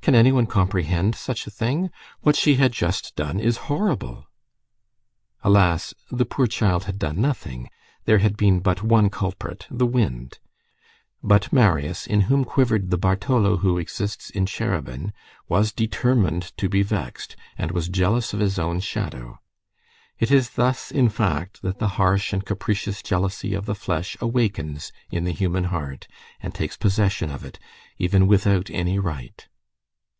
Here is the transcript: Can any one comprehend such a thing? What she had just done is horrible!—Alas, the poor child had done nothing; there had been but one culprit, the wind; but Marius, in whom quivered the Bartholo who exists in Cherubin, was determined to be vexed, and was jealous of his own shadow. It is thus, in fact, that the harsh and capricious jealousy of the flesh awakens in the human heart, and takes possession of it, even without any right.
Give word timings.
Can 0.00 0.14
any 0.14 0.30
one 0.32 0.46
comprehend 0.46 1.16
such 1.16 1.46
a 1.46 1.50
thing? 1.50 1.90
What 2.22 2.34
she 2.34 2.54
had 2.54 2.72
just 2.72 3.14
done 3.14 3.38
is 3.38 3.56
horrible!—Alas, 3.68 5.92
the 6.10 6.24
poor 6.24 6.46
child 6.46 6.84
had 6.84 6.98
done 6.98 7.20
nothing; 7.20 7.68
there 8.06 8.16
had 8.18 8.34
been 8.34 8.60
but 8.60 8.82
one 8.82 9.10
culprit, 9.10 9.66
the 9.70 9.84
wind; 9.84 10.38
but 11.22 11.52
Marius, 11.52 12.06
in 12.06 12.22
whom 12.22 12.46
quivered 12.46 12.88
the 12.88 12.96
Bartholo 12.96 13.58
who 13.58 13.76
exists 13.76 14.30
in 14.30 14.46
Cherubin, 14.46 15.12
was 15.46 15.72
determined 15.72 16.56
to 16.56 16.70
be 16.70 16.82
vexed, 16.82 17.36
and 17.58 17.72
was 17.72 17.88
jealous 17.90 18.32
of 18.32 18.40
his 18.40 18.58
own 18.58 18.80
shadow. 18.80 19.38
It 20.18 20.30
is 20.30 20.48
thus, 20.50 20.90
in 20.90 21.10
fact, 21.10 21.60
that 21.60 21.80
the 21.80 21.88
harsh 22.00 22.32
and 22.32 22.46
capricious 22.46 23.02
jealousy 23.02 23.52
of 23.52 23.66
the 23.66 23.74
flesh 23.74 24.16
awakens 24.22 24.90
in 25.10 25.24
the 25.24 25.32
human 25.32 25.64
heart, 25.64 26.06
and 26.40 26.54
takes 26.54 26.78
possession 26.78 27.30
of 27.30 27.44
it, 27.44 27.58
even 27.98 28.26
without 28.26 28.70
any 28.70 28.98
right. 28.98 29.46